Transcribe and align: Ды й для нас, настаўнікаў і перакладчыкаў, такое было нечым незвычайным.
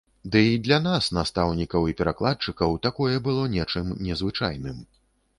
Ды 0.33 0.39
й 0.51 0.55
для 0.67 0.77
нас, 0.85 1.09
настаўнікаў 1.17 1.83
і 1.91 1.93
перакладчыкаў, 1.99 2.73
такое 2.87 3.17
было 3.27 3.43
нечым 3.57 3.93
незвычайным. 4.07 4.81